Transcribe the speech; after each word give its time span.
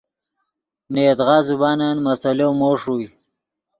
نے 0.91 1.01
یدغا 1.07 1.37
زبانن 1.47 1.97
مسئلو 2.07 2.49
مو 2.59 2.69
ݰوئے 2.81 3.07